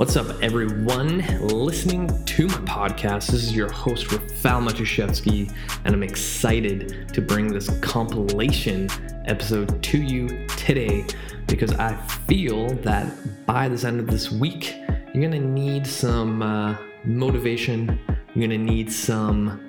[0.00, 1.18] What's up, everyone?
[1.46, 3.26] Listening to my podcast.
[3.26, 8.88] This is your host, Rafal Matuszewski, and I'm excited to bring this compilation
[9.26, 11.04] episode to you today
[11.46, 11.94] because I
[12.26, 13.12] feel that
[13.44, 14.74] by this end of this week,
[15.12, 18.00] you're gonna need some uh, motivation,
[18.34, 19.60] you're gonna need some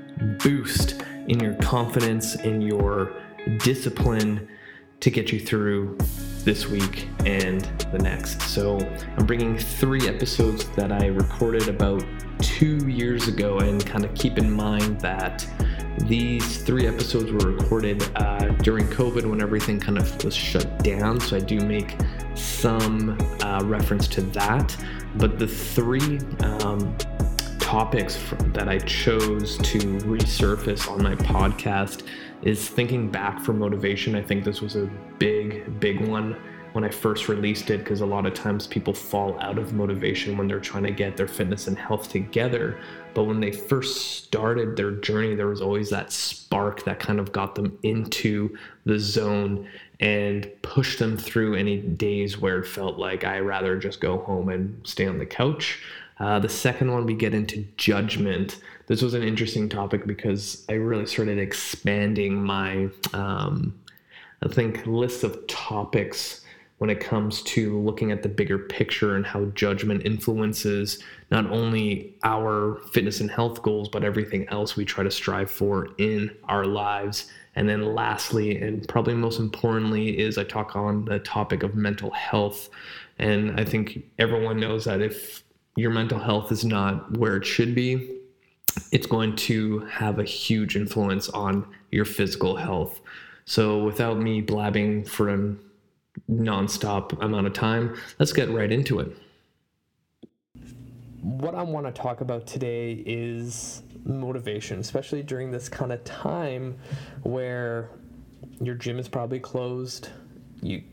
[0.42, 3.12] boost in your confidence, in your
[3.58, 4.48] discipline
[5.02, 5.98] to get you through
[6.42, 7.62] this week and
[7.92, 8.42] the next.
[8.42, 8.78] So
[9.18, 12.04] I'm bringing three episodes that I recorded about
[12.42, 15.48] two years ago, and kind of keep in mind that
[16.00, 21.20] these three episodes were recorded uh, during COVID when everything kind of was shut down.
[21.20, 21.98] So I do make
[22.34, 24.76] some uh, reference to that,
[25.16, 26.96] but the three um,
[27.72, 32.04] topics that I chose to resurface on my podcast
[32.42, 34.14] is thinking back for motivation.
[34.14, 36.36] I think this was a big, big one
[36.74, 40.38] when I first released it because a lot of times people fall out of motivation
[40.38, 42.78] when they're trying to get their fitness and health together.
[43.14, 47.32] But when they first started their journey, there was always that spark that kind of
[47.32, 48.54] got them into
[48.84, 49.66] the zone
[50.02, 54.50] and pushed them through any days where it felt like I rather just go home
[54.50, 55.80] and stay on the couch.
[56.22, 58.60] Uh, the second one, we get into judgment.
[58.86, 63.74] This was an interesting topic because I really started expanding my, um,
[64.44, 66.42] I think, list of topics
[66.78, 72.16] when it comes to looking at the bigger picture and how judgment influences not only
[72.24, 76.66] our fitness and health goals, but everything else we try to strive for in our
[76.66, 77.32] lives.
[77.56, 82.12] And then, lastly, and probably most importantly, is I talk on the topic of mental
[82.12, 82.70] health.
[83.18, 85.44] And I think everyone knows that if
[85.82, 88.20] your mental health is not where it should be,
[88.92, 93.02] it's going to have a huge influence on your physical health.
[93.46, 95.56] So, without me blabbing for a
[96.30, 99.18] nonstop amount of time, let's get right into it.
[101.22, 106.78] What I want to talk about today is motivation, especially during this kind of time
[107.24, 107.90] where
[108.60, 110.10] your gym is probably closed,
[110.62, 110.84] you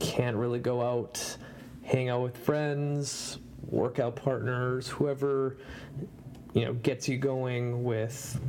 [0.00, 1.36] can't really go out,
[1.84, 3.38] hang out with friends,
[3.70, 5.56] workout partners, whoever
[6.52, 8.40] you know gets you going with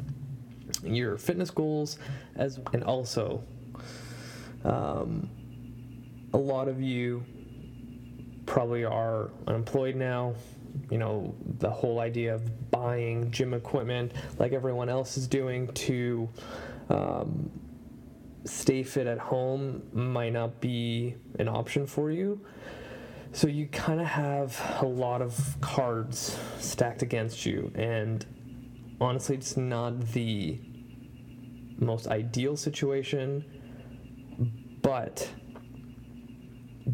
[0.83, 1.97] your fitness goals
[2.35, 3.43] as and also
[4.63, 5.29] um,
[6.33, 7.23] a lot of you
[8.45, 10.35] probably are unemployed now.
[10.89, 16.29] You know the whole idea of buying gym equipment like everyone else is doing to
[16.89, 17.49] um,
[18.43, 22.39] stay fit at home might not be an option for you
[23.35, 28.25] so you kind of have a lot of cards stacked against you, and
[29.01, 30.57] honestly, it's not the
[31.77, 33.43] most ideal situation,
[34.81, 35.29] but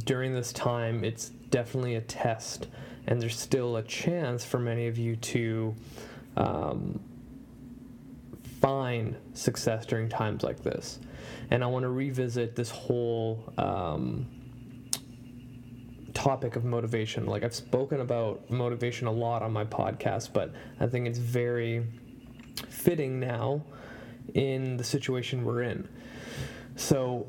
[0.03, 2.69] during this time, it's definitely a test,
[3.06, 5.75] and there's still a chance for many of you to
[6.38, 7.00] um,
[8.59, 10.97] find success during times like this.
[11.52, 13.53] And I want to revisit this whole.
[13.59, 14.41] Um,
[16.22, 17.26] topic of motivation.
[17.26, 21.84] Like I've spoken about motivation a lot on my podcast, but I think it's very
[22.70, 23.64] fitting now
[24.36, 25.88] in the situation we're in.
[26.76, 27.28] So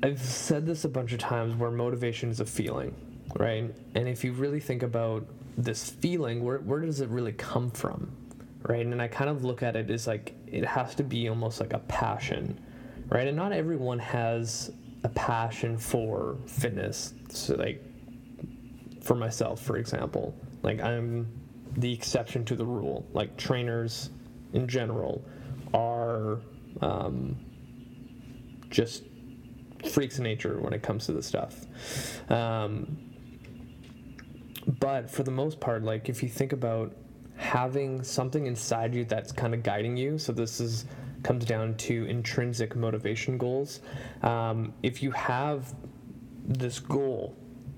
[0.00, 2.94] I've said this a bunch of times where motivation is a feeling,
[3.36, 3.74] right?
[3.96, 5.26] And if you really think about
[5.56, 8.12] this feeling, where, where does it really come from?
[8.62, 8.84] Right.
[8.84, 11.72] And I kind of look at it as like it has to be almost like
[11.72, 12.60] a passion,
[13.08, 13.26] right?
[13.26, 14.70] And not everyone has
[15.04, 17.14] a passion for fitness.
[17.30, 17.82] So like
[19.02, 21.26] for myself, for example, like I'm
[21.76, 23.06] the exception to the rule.
[23.12, 24.10] Like trainers
[24.52, 25.24] in general
[25.72, 26.40] are
[26.80, 27.36] um,
[28.70, 29.04] just
[29.90, 31.66] freaks of nature when it comes to this stuff.
[32.30, 32.98] Um,
[34.80, 36.94] but for the most part, like if you think about
[37.36, 40.84] having something inside you that's kind of guiding you, so this is
[41.22, 43.80] comes down to intrinsic motivation goals.
[44.22, 45.74] Um, if you have
[46.44, 47.36] this goal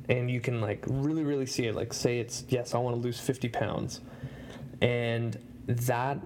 [0.08, 3.00] and you can like really, really see it, like say it's, yes, I want to
[3.00, 4.00] lose 50 pounds.
[4.80, 6.18] And that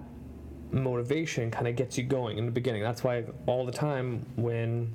[0.71, 2.81] motivation kind of gets you going in the beginning.
[2.81, 4.93] That's why all the time when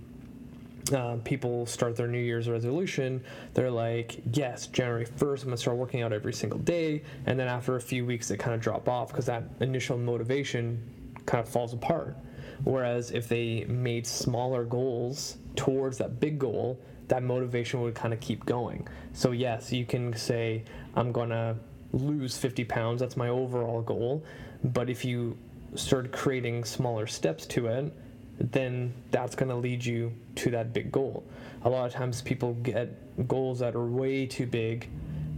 [0.95, 3.23] uh, people start their New Year's resolution,
[3.55, 7.03] they're like, yes, January 1st, I'm gonna start working out every single day.
[7.27, 10.83] And then after a few weeks, they kind of drop off because that initial motivation
[11.31, 12.17] kind of falls apart.
[12.65, 16.79] Whereas if they made smaller goals towards that big goal,
[17.09, 18.87] that motivation would kind of keep going.
[19.13, 21.57] So, yes, you can say, I'm going to
[21.93, 24.25] lose 50 pounds, that's my overall goal.
[24.65, 25.39] But if you
[25.77, 27.93] start creating smaller steps to it,
[28.39, 31.25] then that's going to lead you to that big goal.
[31.63, 34.89] A lot of times people get goals that are way too big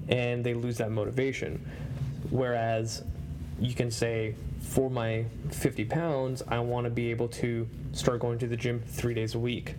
[0.08, 1.64] and they lose that motivation.
[2.30, 3.04] Whereas
[3.60, 8.38] you can say, for my 50 pounds, I want to be able to start going
[8.38, 9.74] to the gym three days a week,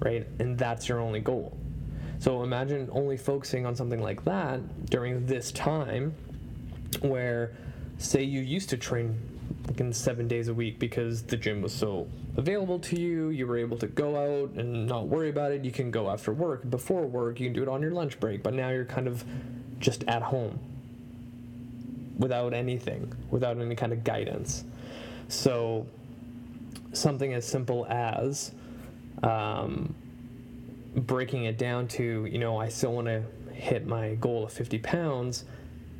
[0.00, 0.26] right?
[0.38, 1.56] And that's your only goal.
[2.18, 6.14] So imagine only focusing on something like that during this time
[7.00, 7.52] where,
[7.98, 9.18] say, you used to train
[9.76, 13.28] in seven days a week because the gym was so available to you.
[13.28, 15.64] You were able to go out and not worry about it.
[15.64, 18.42] You can go after work, before work, you can do it on your lunch break,
[18.42, 19.24] but now you're kind of
[19.78, 20.58] just at home
[22.18, 24.64] without anything, without any kind of guidance.
[25.28, 25.86] So,
[26.92, 28.52] something as simple as
[29.22, 29.94] um,
[30.94, 33.22] breaking it down to, you know, I still want to
[33.52, 35.44] hit my goal of 50 pounds,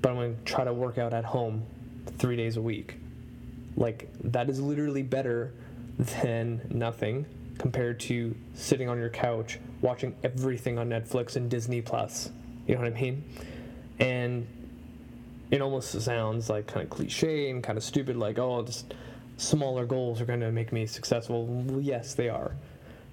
[0.01, 1.65] but I'm going to try to work out at home
[2.19, 2.97] three days a week.
[3.77, 5.53] Like, that is literally better
[5.99, 7.27] than nothing
[7.59, 12.31] compared to sitting on your couch watching everything on Netflix and Disney Plus.
[12.67, 13.25] You know what I mean?
[13.99, 14.47] And
[15.53, 18.95] it almost sounds like kind of cliche and kind of stupid, like, oh, just
[19.37, 21.47] smaller goals are going to make me successful.
[21.47, 22.57] Well, yes, they are.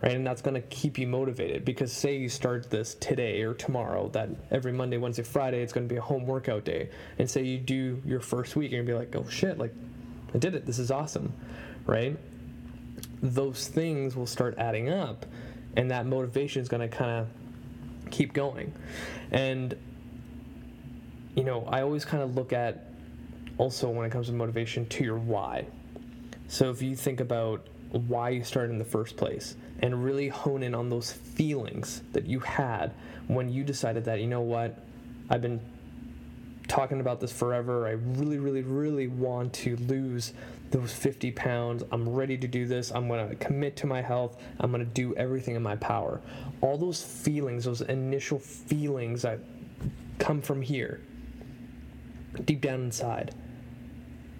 [0.01, 3.53] Right, and that's going to keep you motivated because say you start this today or
[3.53, 7.29] tomorrow, that every Monday, Wednesday, Friday, it's going to be a home workout day, and
[7.29, 9.73] say you do your first week, and to be like, oh shit, like
[10.33, 11.33] I did it, this is awesome,
[11.85, 12.17] right?
[13.21, 15.25] Those things will start adding up,
[15.75, 18.71] and that motivation is going to kind of keep going,
[19.31, 19.75] and
[21.35, 22.85] you know, I always kind of look at
[23.57, 25.67] also when it comes to motivation to your why.
[26.47, 30.63] So if you think about why you started in the first place and really hone
[30.63, 32.93] in on those feelings that you had
[33.27, 34.77] when you decided that, you know what,
[35.29, 35.59] I've been
[36.67, 37.87] talking about this forever.
[37.87, 40.33] I really, really, really want to lose
[40.71, 41.83] those 50 pounds.
[41.91, 42.91] I'm ready to do this.
[42.91, 44.41] I'm going to commit to my health.
[44.59, 46.21] I'm going to do everything in my power.
[46.61, 49.39] All those feelings, those initial feelings that
[50.19, 51.01] come from here,
[52.45, 53.33] deep down inside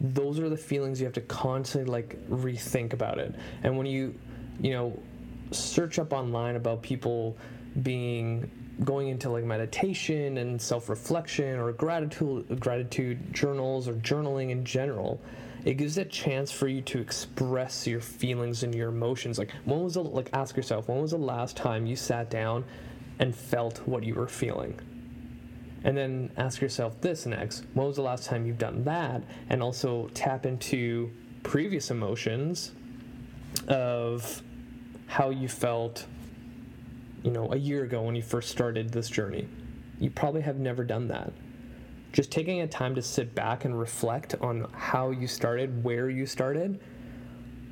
[0.01, 3.35] those are the feelings you have to constantly like rethink about it.
[3.63, 4.15] And when you
[4.61, 4.97] you know
[5.51, 7.35] search up online about people
[7.81, 8.49] being
[8.83, 15.19] going into like meditation and self-reflection or gratitude gratitude journals or journaling in general
[15.65, 19.37] it gives a chance for you to express your feelings and your emotions.
[19.37, 22.63] Like when was the like ask yourself when was the last time you sat down
[23.19, 24.79] and felt what you were feeling
[25.83, 29.23] and then ask yourself this next when was the last time you've done that?
[29.49, 31.11] And also tap into
[31.43, 32.71] previous emotions
[33.67, 34.41] of
[35.07, 36.05] how you felt,
[37.23, 39.47] you know, a year ago when you first started this journey.
[39.99, 41.33] You probably have never done that.
[42.11, 46.25] Just taking a time to sit back and reflect on how you started, where you
[46.25, 46.79] started,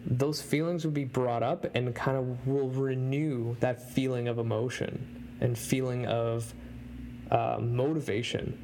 [0.05, 5.37] those feelings will be brought up and kind of will renew that feeling of emotion
[5.41, 6.53] and feeling of
[7.31, 8.63] uh, motivation.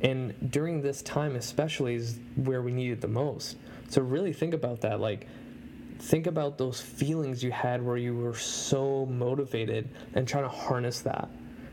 [0.00, 3.56] And during this time, especially, is where we need it the most.
[3.88, 5.00] So, really think about that.
[5.00, 5.26] Like,
[5.98, 11.00] think about those feelings you had where you were so motivated and trying to harness
[11.00, 11.28] that,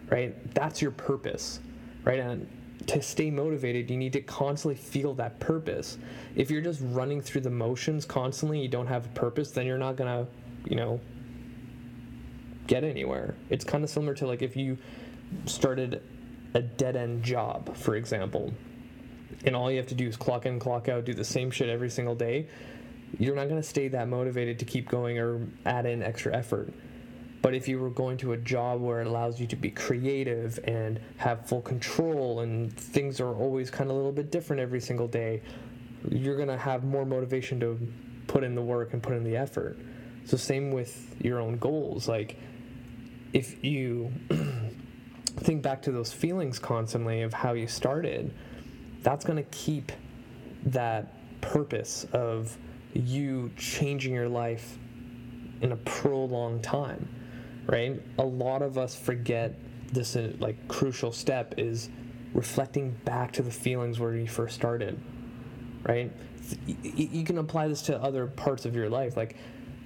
[0.10, 0.54] right?
[0.56, 1.60] That's your purpose,
[2.04, 2.20] right?
[2.20, 2.48] And
[2.88, 5.98] to stay motivated, you need to constantly feel that purpose.
[6.36, 9.78] If you're just running through the motions constantly, you don't have a purpose, then you're
[9.78, 10.28] not gonna,
[10.66, 11.00] you know,
[12.68, 13.36] get anywhere.
[13.50, 14.78] It's kind of similar to like if you
[15.46, 16.02] started
[16.54, 18.54] a dead end job, for example,
[19.46, 21.70] and all you have to do is clock in, clock out, do the same shit
[21.70, 22.48] every single day,
[23.20, 26.74] you're not going to stay that motivated to keep going or add in extra effort.
[27.42, 30.60] But if you were going to a job where it allows you to be creative
[30.63, 34.82] and have full control and things are always kind of a little bit different every
[34.82, 35.44] single day,
[36.10, 37.80] you're going to have more motivation to
[38.27, 39.77] put in the work and put in the effort.
[40.25, 42.08] So, same with your own goals.
[42.08, 42.38] Like,
[43.32, 44.12] if you
[45.38, 48.34] think back to those feelings constantly of how you started,
[49.01, 49.92] that's going to keep
[50.65, 52.58] that purpose of
[52.94, 54.77] you changing your life
[55.62, 57.08] in a prolonged time,
[57.68, 58.01] right?
[58.18, 59.54] A lot of us forget
[59.94, 61.89] this uh, like crucial step is
[62.34, 65.00] reflecting back to the feelings where you first started,
[65.84, 66.12] right?
[66.68, 69.38] You can apply this to other parts of your life, like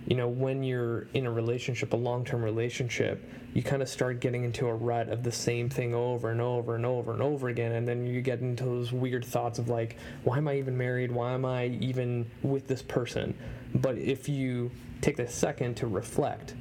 [0.07, 4.19] you know, when you're in a relationship, a long term relationship, you kind of start
[4.19, 7.49] getting into a rut of the same thing over and over and over and over
[7.49, 7.73] again.
[7.73, 11.11] And then you get into those weird thoughts of like, why am I even married?
[11.11, 13.35] Why am I even with this person?
[13.75, 16.55] But if you take a second to reflect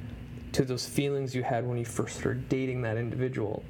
[0.53, 3.63] to those feelings you had when you first started dating that individual,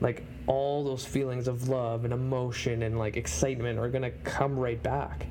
[0.00, 4.58] like all those feelings of love and emotion and like excitement are going to come
[4.58, 5.26] right back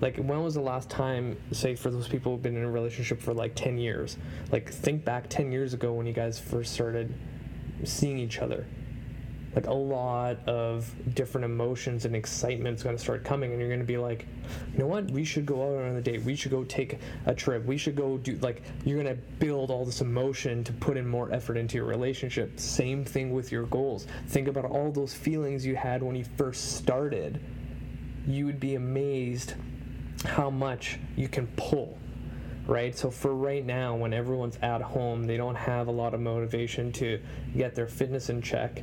[0.00, 3.20] Like, when was the last time, say, for those people who've been in a relationship
[3.20, 4.16] for like 10 years,
[4.50, 7.14] like, think back 10 years ago when you guys first started
[7.84, 8.66] seeing each other.
[9.54, 13.98] Like, a lot of different emotions and excitement's gonna start coming, and you're gonna be
[13.98, 14.26] like,
[14.72, 15.10] you know what?
[15.10, 16.22] We should go out on a date.
[16.22, 17.66] We should go take a trip.
[17.66, 21.32] We should go do, like, you're gonna build all this emotion to put in more
[21.32, 22.60] effort into your relationship.
[22.60, 24.06] Same thing with your goals.
[24.28, 27.40] Think about all those feelings you had when you first started.
[28.28, 29.54] You would be amazed
[30.24, 31.96] how much you can pull
[32.70, 32.96] right?
[32.96, 36.92] So for right now when everyone's at home they don't have a lot of motivation
[36.92, 37.20] to
[37.56, 38.82] get their fitness in check.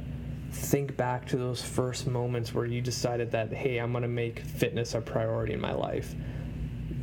[0.51, 4.93] Think back to those first moments where you decided that hey i'm to make fitness
[4.93, 6.15] a priority in my life.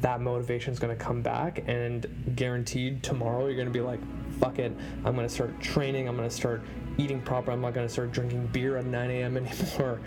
[0.00, 4.00] That motivation is to come back and guaranteed tomorrow you're to be like
[4.38, 4.72] fuck it.
[5.04, 6.08] I'm to start training.
[6.08, 6.62] I'm to start
[6.98, 7.52] eating proper.
[7.52, 10.00] I'm not to start drinking beer at 9 a.m anymore.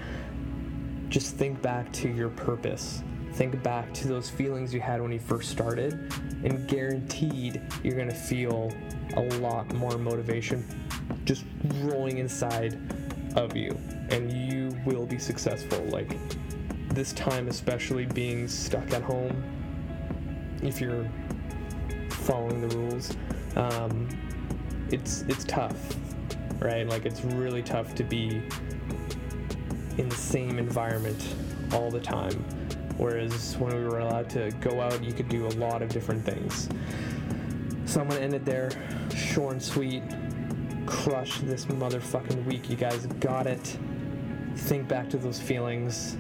[1.10, 3.01] Just think back to your purpose
[3.38, 5.94] think back to those feelings you had when you first started,
[6.44, 8.74] and guaranteed you're gonna feel
[9.15, 10.65] a lot more motivation
[11.24, 11.46] just
[11.82, 12.79] growing inside
[13.36, 13.77] of you,
[14.10, 15.79] and you will be successful.
[15.86, 16.17] Like
[16.96, 19.44] this time, especially being stuck at home,
[20.63, 21.08] if you're
[22.10, 23.15] following the rules,
[23.56, 24.10] um,
[24.89, 25.96] it's it's tough,
[26.60, 26.88] right?
[26.88, 28.41] Like it's really tough to be
[30.00, 31.36] in the same environment
[31.72, 32.44] all the time
[32.98, 36.25] Whereas when we were allowed to go out, you could do a lot of different
[36.25, 36.68] things.
[37.86, 38.72] So I'm gonna end it there.
[39.16, 40.04] Short and sweet.
[40.86, 42.70] Crush this motherfucking week.
[42.70, 43.77] You guys got it.
[44.56, 46.18] Think back to those feelings,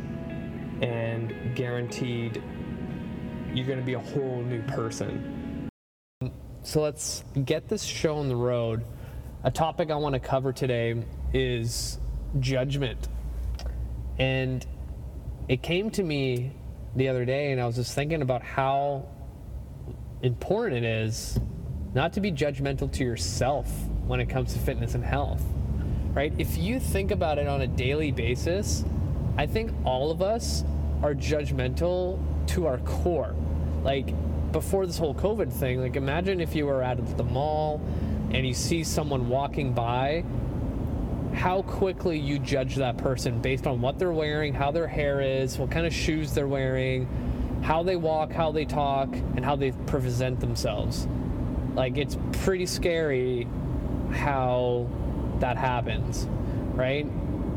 [0.81, 2.41] and guaranteed
[3.53, 5.69] you're gonna be a whole new person.
[6.61, 8.83] So let's get this show on the road.
[9.43, 11.03] A topic I want to cover today
[11.33, 11.97] is
[12.39, 13.07] judgment.
[14.19, 14.65] And
[15.47, 16.51] it came to me
[16.97, 19.07] the other day and I was just thinking about how
[20.23, 21.39] important it is
[21.93, 23.71] not to be judgmental to yourself
[24.07, 25.43] when it comes to fitness and health.
[26.13, 26.33] Right?
[26.39, 28.83] If you think about it on a daily basis,
[29.37, 30.63] I think all of us
[31.03, 33.35] are judgmental to our core.
[33.83, 34.13] Like
[34.51, 37.79] before this whole COVID thing, like imagine if you were at the mall
[38.31, 40.23] and you see someone walking by
[41.37, 45.57] how quickly you judge that person based on what they're wearing, how their hair is,
[45.57, 47.07] what kind of shoes they're wearing,
[47.63, 51.07] how they walk, how they talk, and how they present themselves.
[51.75, 53.47] Like it's pretty scary
[54.11, 54.89] how
[55.39, 56.27] that happens,
[56.73, 57.05] right?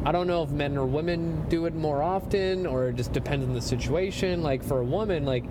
[0.04, 3.46] I don't know if men or women do it more often or it just depends
[3.46, 4.42] on the situation.
[4.42, 5.44] Like for a woman, like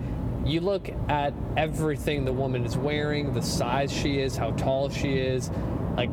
[0.44, 5.18] you look at everything the woman is wearing, the size she is, how tall she
[5.18, 5.50] is,
[5.96, 6.12] like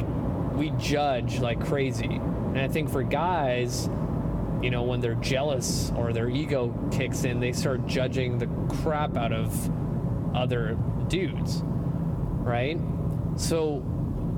[0.57, 2.05] we judge like crazy.
[2.05, 3.89] And I think for guys,
[4.61, 8.47] you know, when they're jealous or their ego kicks in, they start judging the
[8.81, 9.71] crap out of
[10.35, 12.79] other dudes, right?
[13.35, 13.81] So,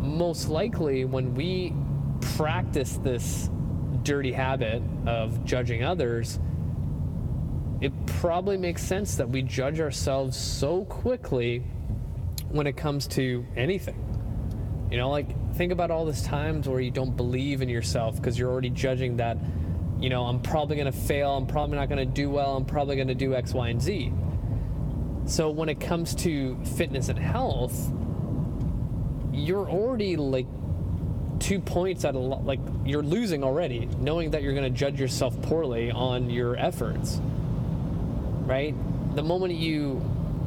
[0.02, 1.74] most likely, when we
[2.36, 3.50] practice this
[4.04, 6.40] dirty habit of judging others,
[7.82, 11.60] it probably makes sense that we judge ourselves so quickly
[12.50, 14.06] when it comes to anything.
[14.92, 18.38] You know, like think about all these times where you don't believe in yourself because
[18.38, 19.38] you're already judging that,
[20.00, 22.66] you know, I'm probably going to fail, I'm probably not going to do well, I'm
[22.66, 24.14] probably going to do X, Y, and Z.
[25.26, 27.92] So when it comes to fitness and health,
[29.32, 30.48] you're already like
[31.40, 35.00] two points at a lot, like you're losing already, knowing that you're going to judge
[35.00, 37.22] yourself poorly on your efforts.
[37.22, 38.76] Right?
[39.16, 40.02] The moment you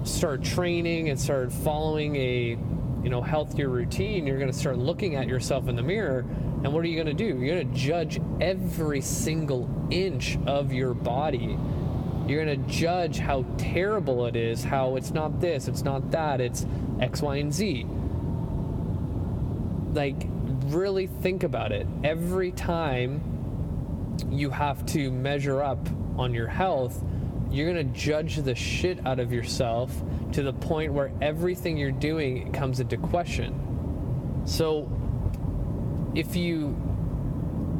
[0.04, 2.58] start training and start following a
[3.02, 6.24] you know healthier routine you're going to start looking at yourself in the mirror
[6.62, 7.40] and what are you going to do?
[7.40, 11.58] You're going to judge every single inch of your body.
[12.28, 16.40] You're going to judge how terrible it is how it's not this it's not that
[16.40, 16.64] it's
[17.00, 17.84] x y and z.
[19.92, 20.28] Like
[20.66, 21.88] really think about it.
[22.04, 23.20] Every time
[24.30, 27.02] you have to measure up on your health
[27.52, 29.92] you're going to judge the shit out of yourself
[30.32, 34.42] to the point where everything you're doing comes into question.
[34.46, 34.90] So
[36.14, 36.76] if you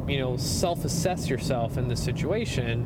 [0.07, 2.85] you know self-assess yourself in the situation,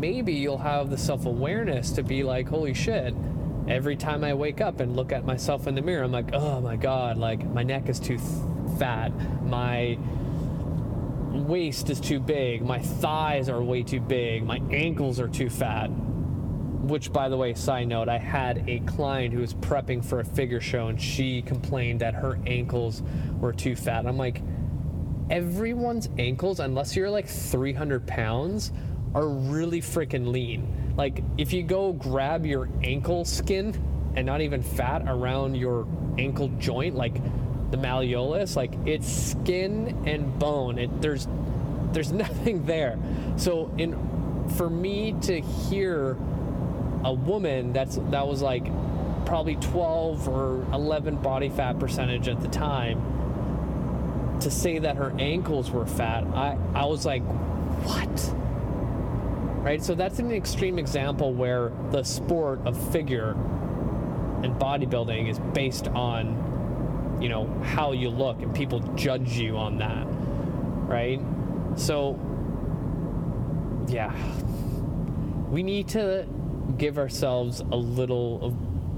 [0.00, 3.14] maybe you'll have the self-awareness to be like, "Holy shit,
[3.66, 6.60] every time I wake up and look at myself in the mirror, I'm like, "Oh
[6.60, 8.18] my god, like my neck is too
[8.78, 9.12] fat.
[9.44, 9.98] My
[11.38, 15.86] waist is too big, my thighs are way too big, my ankles are too fat.
[15.88, 20.24] Which, by the way, side note, I had a client who was prepping for a
[20.24, 23.02] figure show and she complained that her ankles
[23.40, 24.06] were too fat.
[24.06, 24.42] I'm like,
[25.30, 28.72] everyone's ankles, unless you're like 300 pounds,
[29.14, 30.94] are really freaking lean.
[30.96, 33.74] Like if you go grab your ankle skin
[34.16, 35.86] and not even fat around your
[36.18, 37.16] ankle joint, like
[37.70, 40.78] the malleolus, like it's skin and bone.
[40.78, 41.28] It, there's
[41.92, 42.98] there's nothing there.
[43.36, 43.96] So in
[44.56, 46.16] for me to hear
[47.04, 48.64] a woman that's that was like
[49.26, 55.70] probably 12 or 11 body fat percentage at the time to say that her ankles
[55.70, 57.22] were fat, I, I was like,
[57.84, 58.34] what?
[59.62, 59.82] Right?
[59.82, 63.32] So that's an extreme example where the sport of figure
[64.42, 66.36] and bodybuilding is based on,
[67.20, 70.06] you know, how you look and people judge you on that.
[70.88, 71.20] Right?
[71.76, 72.18] So,
[73.88, 74.14] yeah.
[75.50, 76.26] We need to
[76.76, 78.56] give ourselves a little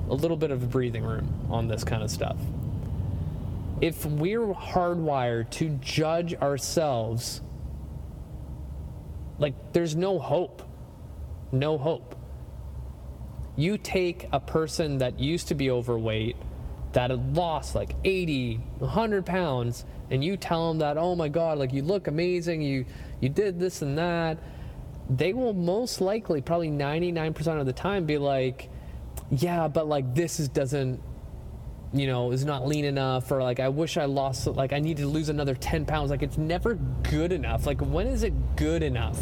[0.08, 2.36] a little bit of breathing room on this kind of stuff
[3.80, 7.40] if we're hardwired to judge ourselves,
[9.38, 10.62] like there's no hope.
[11.50, 12.14] No hope.
[13.56, 16.36] You take a person that used to be overweight,
[16.92, 21.58] that had lost like 80, 100 pounds, and you tell them that, oh my God,
[21.58, 22.84] like you look amazing, you,
[23.20, 24.38] you did this and that.
[25.08, 28.68] They will most likely, probably 99% of the time, be like,
[29.30, 31.00] yeah, but like this is, doesn't
[31.92, 34.98] you know, is not lean enough, or like I wish I lost, like I need
[34.98, 36.10] to lose another 10 pounds.
[36.10, 37.66] Like it's never good enough.
[37.66, 39.18] Like when is it good enough?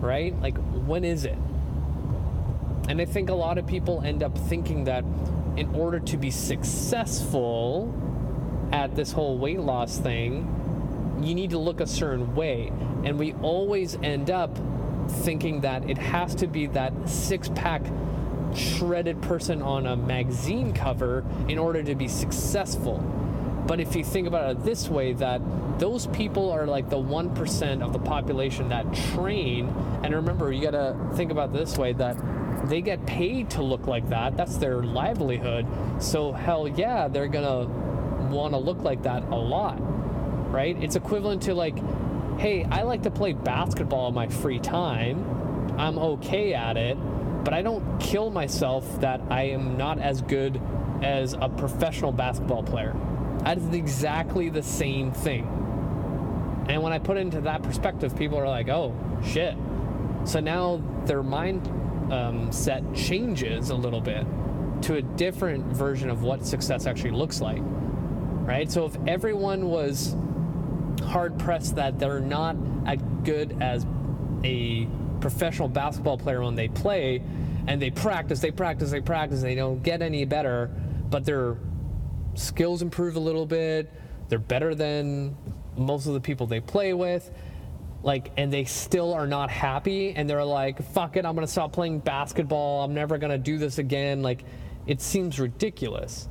[0.00, 0.38] Right?
[0.40, 1.38] Like when is it?
[2.88, 5.04] And I think a lot of people end up thinking that
[5.56, 7.92] in order to be successful
[8.72, 12.72] at this whole weight loss thing, you need to look a certain way.
[13.04, 14.58] And we always end up
[15.08, 17.82] thinking that it has to be that six pack
[18.54, 22.98] shredded person on a magazine cover in order to be successful.
[23.66, 25.40] But if you think about it this way, that
[25.78, 29.68] those people are like the 1% of the population that train.
[30.02, 32.16] And remember, you got to think about this way that
[32.64, 34.36] they get paid to look like that.
[34.36, 35.66] That's their livelihood.
[35.98, 37.68] So, hell yeah, they're to
[38.28, 39.76] want to look like that a lot,
[40.52, 40.80] right?
[40.82, 41.76] It's equivalent to like,
[42.38, 45.74] hey, I like to play basketball in my free time.
[45.78, 46.96] I'm okay at it
[47.44, 50.60] but I don't kill myself that I am not as good
[51.02, 52.94] as a professional basketball player.
[53.40, 55.44] That is exactly the same thing.
[56.68, 59.56] And when I put it into that perspective, people are like, oh, shit.
[60.24, 61.68] So now their mind
[62.12, 64.26] um, set changes a little bit
[64.82, 67.62] to a different version of what success actually looks like.
[67.62, 68.70] Right?
[68.70, 70.14] So if everyone was
[71.06, 73.86] hard pressed that they're not as good as
[74.44, 74.86] a
[75.20, 77.22] professional basketball player when they play
[77.66, 80.70] and they practice, they practice, they practice, they don't get any better,
[81.08, 81.56] but their
[82.34, 83.90] skills improve a little bit.
[84.28, 85.36] They're better than
[85.76, 87.30] most of the people they play with.
[88.02, 91.72] Like, and they still are not happy, and they're like, fuck it, I'm gonna stop
[91.72, 92.84] playing basketball.
[92.84, 94.22] I'm never gonna do this again.
[94.22, 94.44] Like,
[94.86, 96.28] it seems ridiculous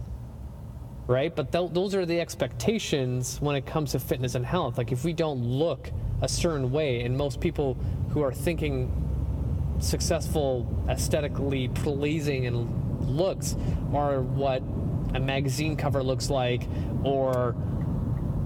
[1.08, 1.36] right?
[1.36, 4.78] But th- those are the expectations when it comes to fitness and health.
[4.78, 7.76] Like if we don't look a certain way, and most people
[8.10, 13.56] who are thinking successful, aesthetically pleasing and looks
[13.94, 14.62] are what
[15.14, 16.68] a magazine cover looks like,
[17.04, 17.56] or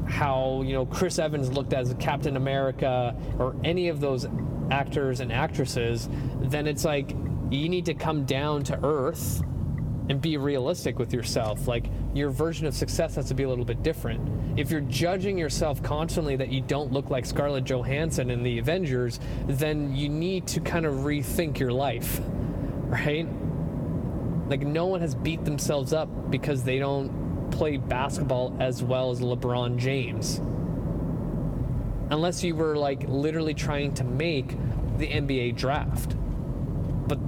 [0.08, 4.28] how you know Chris Evans looked as Captain America, or any of those
[4.72, 6.10] actors and actresses,
[6.42, 7.12] then it's like
[7.52, 9.44] you need to come down to earth
[10.10, 11.68] and be realistic with yourself.
[11.68, 14.60] Like your version of success has to be a little bit different.
[14.60, 19.20] If you're judging yourself constantly that you don't look like Scarlett Johansson in the Avengers,
[19.48, 22.22] then you need to kind of rethink your life,
[22.86, 23.28] right?
[24.48, 29.20] Like no one has beat themselves up because they don't play basketball as well as
[29.20, 30.40] LeBron James.
[32.12, 34.50] Unless you were like literally trying to make
[34.98, 36.16] the NBA draft.
[37.08, 37.20] But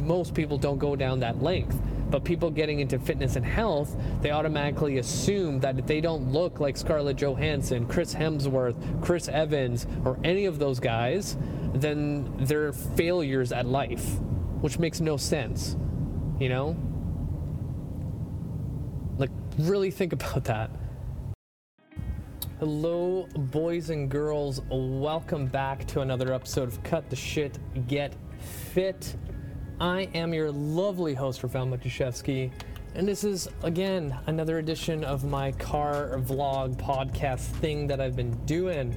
[0.00, 1.80] most people don't go down that length.
[2.08, 6.60] But people getting into fitness and health, they automatically assume that if they don't look
[6.60, 11.36] like Scarlett Johansson, Chris Hemsworth, Chris Evans, or any of those guys,
[11.74, 14.18] then they're failures at life,
[14.60, 15.76] which makes no sense.
[16.38, 16.76] You know?
[19.58, 20.70] Really think about that.
[22.58, 24.60] Hello, boys and girls.
[24.68, 29.16] Welcome back to another episode of Cut the Shit, Get Fit.
[29.80, 32.52] I am your lovely host, Rafael Matuszewski,
[32.94, 38.36] and this is, again, another edition of my car vlog podcast thing that I've been
[38.44, 38.94] doing.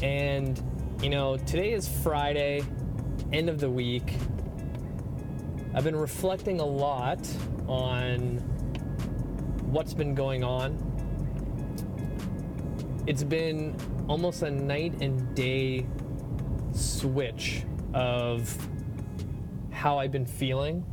[0.00, 0.62] And,
[1.02, 2.62] you know, today is Friday,
[3.32, 4.14] end of the week.
[5.74, 7.28] I've been reflecting a lot
[7.66, 8.51] on
[9.72, 10.76] what's been going on.
[13.06, 13.74] It's been
[14.06, 15.86] almost a night and day
[16.72, 18.54] switch of
[19.70, 20.84] how I've been feeling.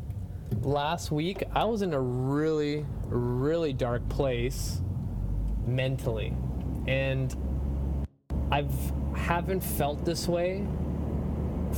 [0.61, 4.81] Last week, I was in a really, really dark place
[5.67, 6.33] mentally.
[6.87, 7.35] And
[8.49, 8.73] I've
[9.13, 10.65] haven't felt this way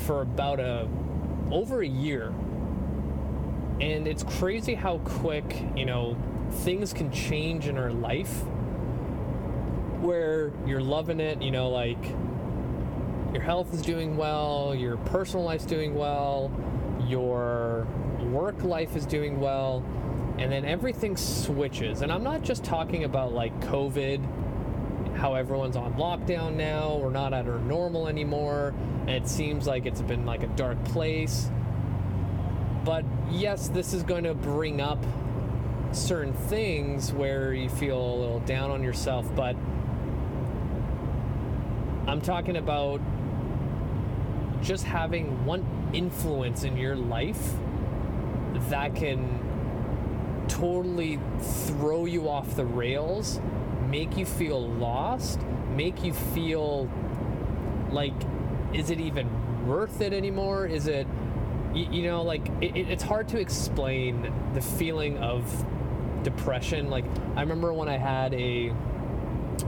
[0.05, 0.87] for about a
[1.49, 2.31] over a year.
[3.81, 6.15] And it's crazy how quick, you know,
[6.51, 8.43] things can change in our life
[10.01, 12.03] where you're loving it, you know, like
[13.33, 16.51] your health is doing well, your personal life's doing well,
[17.07, 17.87] your
[18.31, 19.83] work life is doing well,
[20.37, 22.01] and then everything switches.
[22.01, 27.33] And I'm not just talking about like COVID, how everyone's on lockdown now, we're not
[27.33, 31.49] at our normal anymore, and it seems like it's been like a dark place.
[32.83, 35.03] But yes, this is going to bring up
[35.91, 39.55] certain things where you feel a little down on yourself, but
[42.07, 43.01] I'm talking about
[44.61, 47.53] just having one influence in your life
[48.69, 49.39] that can
[50.47, 53.39] totally throw you off the rails,
[53.89, 55.39] make you feel lost,
[55.75, 56.89] make you feel
[57.91, 58.13] like,
[58.73, 60.65] is it even worth it anymore?
[60.65, 61.07] Is it,
[61.73, 65.65] you, know, like, it, it's hard to explain the feeling of
[66.23, 66.89] depression.
[66.89, 67.05] Like,
[67.35, 68.73] I remember when I had a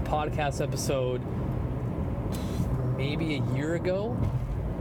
[0.05, 1.21] podcast episode
[2.97, 4.17] maybe a year ago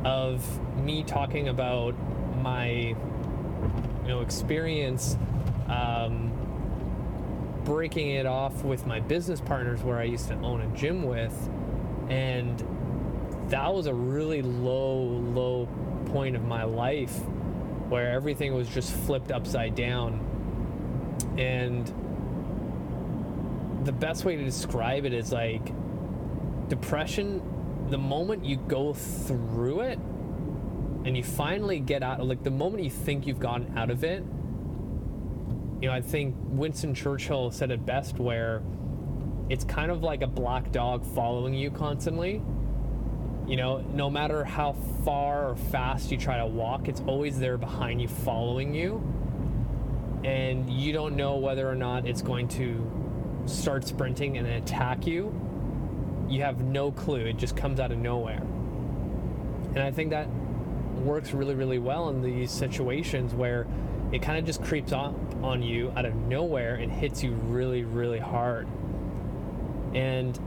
[0.05, 0.45] of
[0.85, 1.95] me talking about
[2.43, 2.97] my you
[4.09, 5.17] know experience
[5.69, 6.31] um,
[7.65, 11.51] breaking it off with my business partners where I used to own a gym with
[12.09, 12.59] and
[13.49, 15.03] that was a really low
[15.35, 15.69] low
[16.07, 17.17] point of my life
[17.89, 20.32] where everything was just flipped upside down
[21.39, 21.87] and
[23.85, 25.73] the best way to describe it is like
[26.69, 27.43] depression
[27.91, 29.99] the moment you go through it
[31.05, 34.23] and you finally get out like the moment you think you've gotten out of it
[35.81, 38.63] you know i think winston churchill said it best where
[39.53, 42.41] it's kind of like a black dog following you constantly.
[43.47, 44.73] You know no matter how
[45.05, 49.03] far or fast you try to walk it's always there behind you following you
[50.25, 52.91] and you don't know whether or not it's going to
[53.47, 55.35] start sprinting and attack you
[56.33, 57.27] you have no clue.
[57.27, 58.43] It just comes out of nowhere.
[59.75, 60.29] And i think that
[60.97, 63.67] works really, really well in these situations where
[64.13, 67.83] it kind of just creeps up on you out of nowhere and hits you really,
[67.83, 68.69] really hard.
[69.95, 70.39] And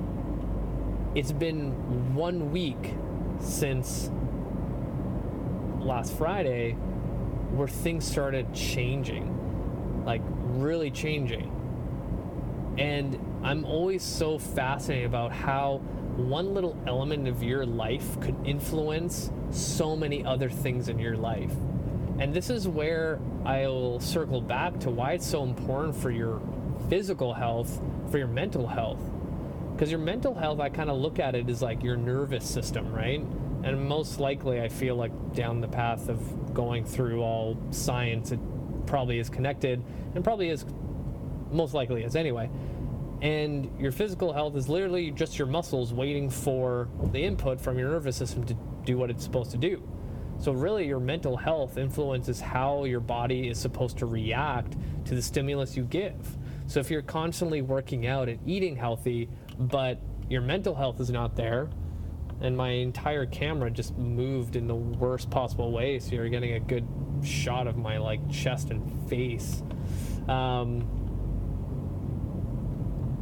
[1.14, 2.94] it's been one week
[3.40, 4.10] since
[5.80, 6.74] last Friday
[7.52, 9.28] where things started changing,
[10.06, 11.52] like really changing.
[12.78, 15.78] And I'm always so fascinated about how
[16.18, 21.54] one little element of your life could influence so many other things in your life.
[22.20, 26.42] And this is where I'll circle back to why it's so important for your
[26.90, 29.00] physical health, for your mental health.
[29.74, 32.94] Because your mental health, I kind of look at it as like your nervous system,
[32.94, 33.20] right?
[33.64, 38.40] And most likely, I feel like down the path of going through all science, it
[38.86, 40.66] probably is connected and probably is
[41.52, 42.50] most likely is anyway.
[43.22, 47.90] And your physical health is literally just your muscles waiting for the input from your
[47.90, 49.82] nervous system to do what it's supposed to do.
[50.38, 55.22] So, really, your mental health influences how your body is supposed to react to the
[55.22, 56.38] stimulus you give.
[56.68, 61.38] So, if you're constantly working out and eating healthy, but your mental health is not
[61.38, 61.70] there,
[62.42, 66.60] and my entire camera just moved in the worst possible way, so you're getting a
[66.60, 66.86] good
[67.26, 69.64] shot of my like chest and face.
[70.28, 70.88] Um,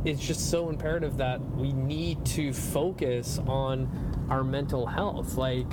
[0.05, 5.35] it's just so imperative that we need to focus on our mental health.
[5.35, 5.67] Like,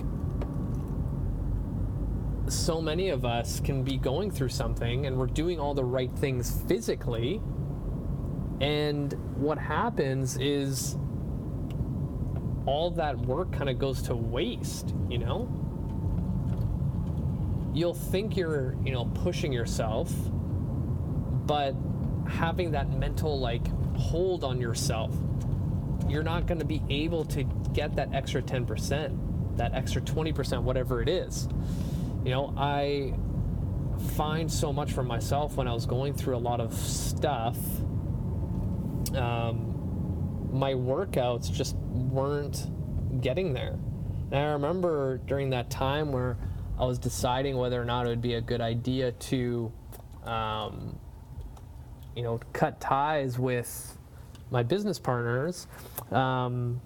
[2.49, 6.11] so many of us can be going through something and we're doing all the right
[6.12, 7.40] things physically.
[8.61, 10.97] And what happens is
[12.66, 15.60] all that work kind of goes to waste, you know?
[17.73, 20.13] You'll think you're, you know, pushing yourself,
[21.47, 21.75] but
[22.29, 25.15] having that mental like hold on yourself,
[26.09, 31.01] you're not going to be able to get that extra 10%, that extra 20%, whatever
[31.03, 31.49] it is.
[32.25, 33.15] You know, I
[34.17, 37.57] find so much for myself when I was going through a lot of stuff.
[39.15, 42.67] Um, my workouts just weren't
[43.21, 43.79] getting there.
[44.33, 46.37] And I remember during that time where
[46.81, 49.71] I was deciding whether or not it would be a good idea to,
[50.25, 50.99] um,
[52.16, 53.99] you know, cut ties with
[54.51, 55.66] my business partners.
[56.11, 56.81] Um,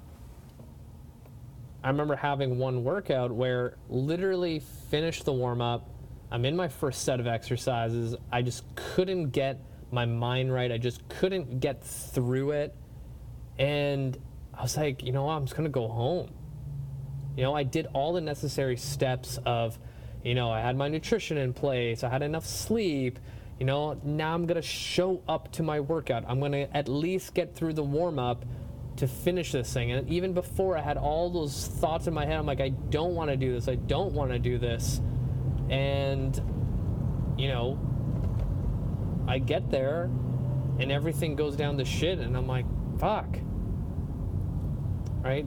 [1.84, 5.88] I remember having one workout where literally finished the warm up.
[6.32, 8.16] I'm in my first set of exercises.
[8.32, 9.60] I just couldn't get
[9.92, 10.72] my mind right.
[10.72, 12.74] I just couldn't get through it.
[13.60, 14.18] And
[14.52, 15.34] I was like, you know what?
[15.34, 16.32] I'm just going to go home.
[17.36, 19.78] You know, I did all the necessary steps of,
[20.22, 23.18] you know, I had my nutrition in place, I had enough sleep.
[23.58, 26.24] You know, now I'm going to show up to my workout.
[26.26, 28.44] I'm going to at least get through the warm up
[28.96, 29.92] to finish this thing.
[29.92, 33.14] And even before I had all those thoughts in my head, I'm like, I don't
[33.14, 33.68] want to do this.
[33.68, 35.00] I don't want to do this.
[35.70, 36.34] And,
[37.36, 37.78] you know,
[39.26, 40.10] I get there
[40.78, 42.18] and everything goes down to shit.
[42.18, 42.66] And I'm like,
[42.98, 43.38] fuck.
[45.22, 45.46] Right?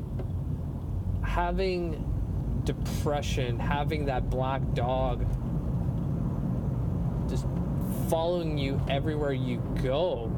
[1.27, 5.25] Having depression, having that black dog
[7.29, 7.45] just
[8.09, 10.31] following you everywhere you go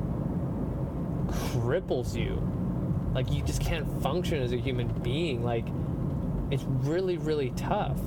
[1.28, 2.41] cripples you
[3.13, 5.43] like you just can't function as a human being.
[5.43, 5.65] Like
[6.52, 7.99] it's really, really tough.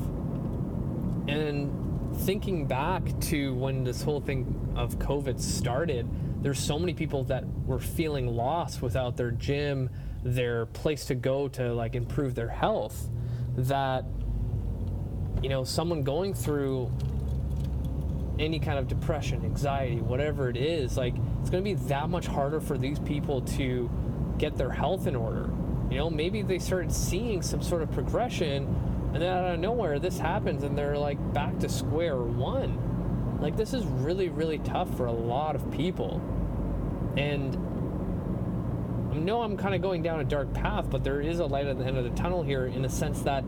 [1.28, 6.08] And thinking back to when this whole thing of COVID started,
[6.42, 9.90] there's so many people that were feeling lost without their gym,
[10.22, 13.08] their place to go to like improve their health
[13.56, 14.04] that
[15.42, 16.90] you know, someone going through
[18.38, 22.26] any kind of depression, anxiety, whatever it is, like it's going to be that much
[22.26, 23.90] harder for these people to
[24.38, 25.50] get their health in order.
[25.90, 28.64] You know, maybe they started seeing some sort of progression,
[29.12, 33.38] and then out of nowhere, this happens, and they're like back to square one.
[33.40, 36.22] Like, this is really, really tough for a lot of people.
[37.16, 37.54] And
[39.12, 41.66] I know I'm kind of going down a dark path, but there is a light
[41.66, 43.44] at the end of the tunnel here in the sense that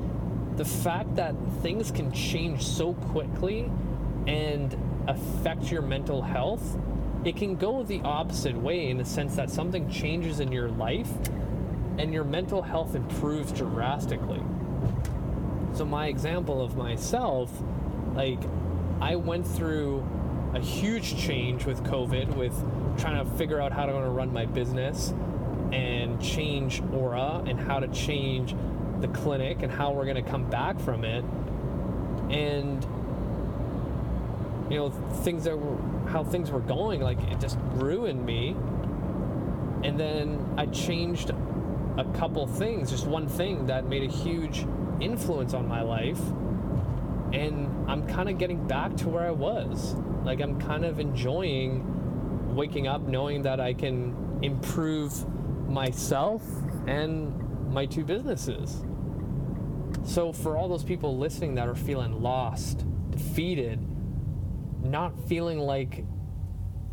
[0.56, 3.70] the fact that things can change so quickly
[4.26, 4.76] and
[5.08, 6.76] affect your mental health
[7.24, 11.10] it can go the opposite way in the sense that something changes in your life
[11.98, 14.42] and your mental health improves drastically.
[15.72, 17.50] So, my example of myself,
[18.14, 18.40] like,
[19.00, 20.06] I went through
[20.52, 22.52] a huge change with COVID, with
[22.98, 25.14] trying to figure out how to run my business
[25.74, 28.54] and change Aura and how to change
[29.00, 31.24] the clinic and how we're going to come back from it.
[32.30, 32.82] And
[34.70, 34.90] you know
[35.22, 35.76] things that were
[36.08, 38.56] how things were going like it just ruined me.
[39.82, 41.30] And then i changed
[41.98, 44.66] a couple things just one thing that made a huge
[45.00, 46.20] influence on my life.
[47.32, 49.96] And i'm kind of getting back to where i was.
[50.24, 51.90] Like i'm kind of enjoying
[52.54, 55.26] waking up knowing that i can improve
[55.68, 56.42] myself
[56.86, 58.84] and my two businesses
[60.04, 63.80] so for all those people listening that are feeling lost defeated
[64.84, 66.04] not feeling like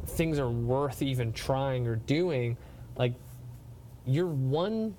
[0.05, 2.57] things are worth even trying or doing,
[2.95, 3.13] like
[4.05, 4.95] you're one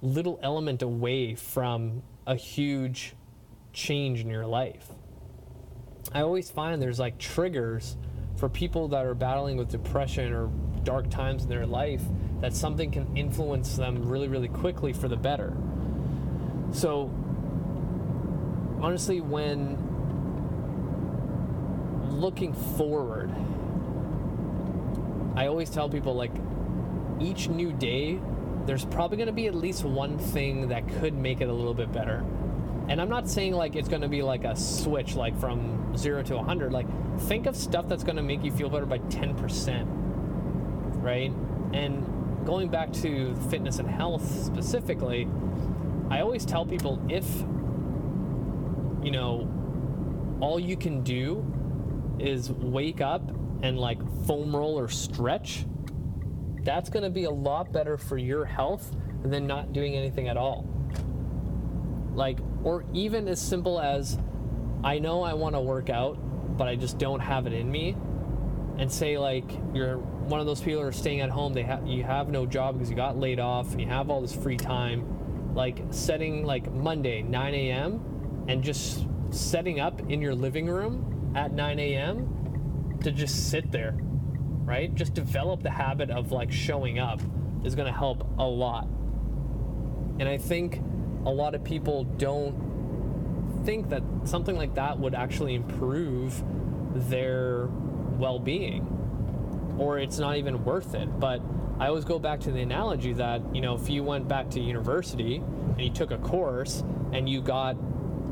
[0.00, 3.14] little element away from a huge
[3.72, 4.88] change in your life.
[6.12, 7.96] I always find there's like triggers
[8.36, 10.50] for people that are battling with depression or
[10.82, 12.02] dark times in their life
[12.42, 15.56] that something can influence them really, really quickly for the better.
[16.72, 17.08] So,
[18.80, 19.78] honestly, when
[22.10, 23.32] looking forward,
[25.36, 26.32] I always tell people like
[27.20, 28.18] each new day,
[28.66, 31.74] there's probably going to be at least one thing that could make it a little
[31.74, 32.24] bit better.
[32.88, 36.24] And I'm not saying like it's going to be like a switch, like from zero
[36.24, 36.72] to 100.
[36.72, 36.88] Like,
[37.20, 39.84] think of stuff that's going to make you feel better by 10%,
[41.02, 41.32] right?
[41.72, 42.11] And
[42.44, 45.28] going back to fitness and health specifically,
[46.10, 47.24] I always tell people if,
[49.02, 49.48] you know,
[50.40, 51.44] all you can do
[52.18, 53.22] is wake up
[53.62, 55.64] and like foam roll or stretch,
[56.62, 60.36] that's going to be a lot better for your health than not doing anything at
[60.36, 60.66] all.
[62.14, 64.18] Like, or even as simple as
[64.84, 66.18] I know I want to work out,
[66.56, 67.96] but I just don't have it in me.
[68.78, 72.04] And say like you're one of those people are staying at home, they have you
[72.04, 75.54] have no job because you got laid off and you have all this free time.
[75.54, 78.44] Like setting like Monday 9 a.m.
[78.48, 82.98] and just setting up in your living room at 9 a.m.
[83.02, 83.94] to just sit there,
[84.64, 84.94] right?
[84.94, 87.20] Just develop the habit of like showing up
[87.64, 88.86] is going to help a lot.
[90.18, 90.80] And I think
[91.24, 96.42] a lot of people don't think that something like that would actually improve
[96.94, 97.66] their
[98.18, 99.01] well being
[99.78, 101.08] or it's not even worth it.
[101.18, 101.40] But
[101.78, 104.60] I always go back to the analogy that, you know, if you went back to
[104.60, 107.76] university and you took a course and you got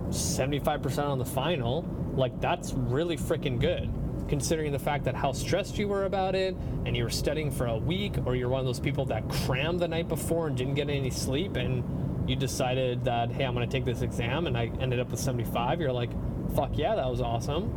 [0.08, 3.90] 75% on the final, like that's really freaking good.
[4.28, 6.54] considering the fact that how stressed you were about it
[6.86, 9.80] and you were studying for a week or you're one of those people that crammed
[9.80, 11.82] the night before and didn't get any sleep and
[12.30, 15.18] you decided that hey i'm going to take this exam and i ended up with
[15.18, 16.10] 75 you're like
[16.54, 17.72] fuck yeah that was awesome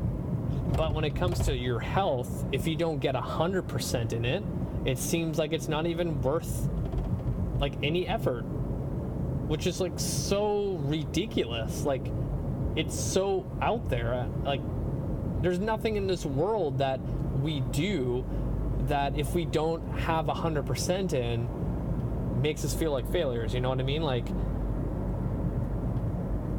[0.76, 4.44] but when it comes to your health if you don't get 100% in it
[4.86, 6.70] it seems like it's not even worth
[7.60, 8.44] like any effort
[9.48, 11.84] which is like so ridiculous.
[11.84, 12.08] Like
[12.76, 14.14] it's so out there.
[14.14, 14.62] Uh, like
[15.42, 17.00] there's nothing in this world that
[17.42, 18.26] we do
[18.88, 23.80] that if we don't have 100% in makes us feel like failures you know what
[23.80, 24.02] i mean?
[24.02, 24.28] Like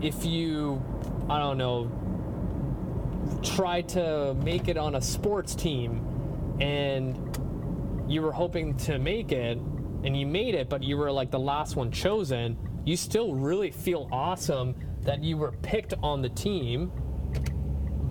[0.00, 0.82] if you
[1.28, 1.90] i don't know
[3.42, 6.00] try to make it on a sports team
[6.60, 7.16] and
[8.08, 9.58] you were hoping to make it
[10.04, 13.70] and you made it but you were like the last one chosen you still really
[13.70, 16.92] feel awesome that you were picked on the team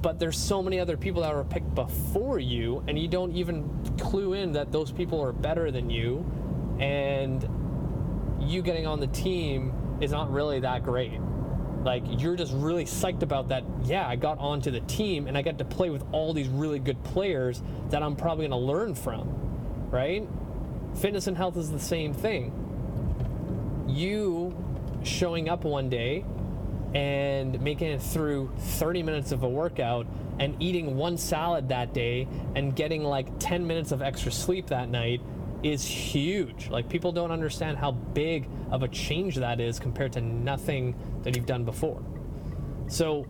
[0.01, 3.67] but there's so many other people that were picked before you and you don't even
[3.97, 6.25] clue in that those people are better than you
[6.79, 7.47] and
[8.41, 11.19] you getting on the team is not really that great
[11.83, 15.41] like you're just really psyched about that yeah i got onto the team and i
[15.41, 18.95] got to play with all these really good players that i'm probably going to learn
[18.95, 19.43] from
[19.93, 20.27] right?
[20.95, 22.51] Fitness and health is the same thing.
[23.87, 24.57] You
[25.03, 26.25] showing up one day
[26.95, 30.07] and making it through 30 minutes of a workout
[30.39, 34.89] and eating one salad that day and getting like 10 minutes of extra sleep that
[34.89, 35.21] night
[35.63, 36.69] is huge.
[36.69, 41.35] Like people don't understand how big of a change that is compared to nothing that
[41.35, 42.03] you've done before.
[42.87, 43.25] So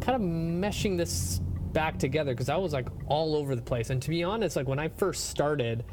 [0.00, 1.40] kind of meshing this
[1.72, 3.90] back together because I was like all over the place.
[3.90, 5.84] And to be honest, like when I first started,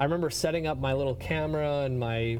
[0.00, 2.38] I remember setting up my little camera and my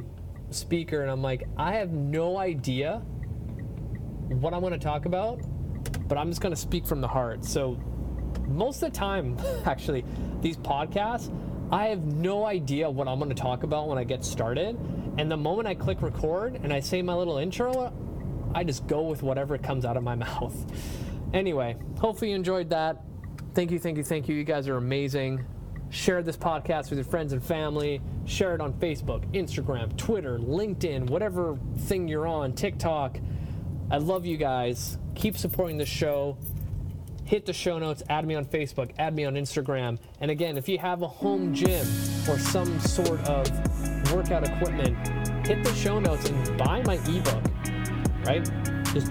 [0.51, 3.03] speaker and I'm like, I have no idea
[4.29, 5.41] what I'm going to talk about,
[6.09, 7.45] but I'm just going to speak from the heart.
[7.45, 7.79] So
[8.49, 10.05] most of the time, actually,
[10.41, 11.31] these podcasts,
[11.73, 14.79] I have no idea what I'm going to talk about when I get started.
[15.17, 17.91] And the moment I click record and I say my little intro,
[18.55, 20.55] I just go with whatever comes out of my mouth.
[21.33, 23.03] Anyway, hopefully you enjoyed that.
[23.55, 24.35] Thank you, thank you, thank you.
[24.35, 25.47] You guys are amazing.
[25.89, 28.03] Share this podcast with your friends and family.
[28.27, 33.19] Share it on Facebook, Instagram, Twitter, LinkedIn, whatever thing you're on, TikTok.
[33.91, 34.99] I love you guys.
[35.15, 36.37] Keep supporting the show.
[37.33, 39.99] Hit the show notes, add me on Facebook, add me on Instagram.
[40.21, 41.81] And again, if you have a home gym
[42.29, 44.95] or some sort of workout equipment,
[45.47, 47.43] hit the show notes and buy my ebook,
[48.27, 48.45] right?
[48.93, 49.11] Just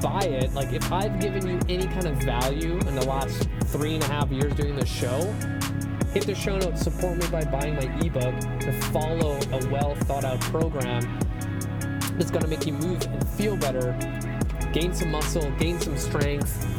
[0.00, 0.54] buy it.
[0.54, 4.06] Like, if I've given you any kind of value in the last three and a
[4.06, 5.20] half years doing this show,
[6.14, 10.24] hit the show notes, support me by buying my ebook to follow a well thought
[10.24, 11.02] out program
[12.16, 13.92] that's gonna make you move and feel better,
[14.72, 16.77] gain some muscle, gain some strength,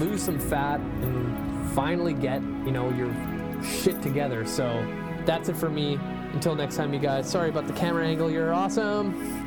[0.00, 3.14] lose some fat, and finally get, you know, your
[3.62, 4.44] shit together.
[4.44, 4.84] So
[5.24, 5.98] that's it for me.
[6.32, 7.30] Until next time, you guys.
[7.30, 8.30] Sorry about the camera angle.
[8.30, 9.39] You're awesome.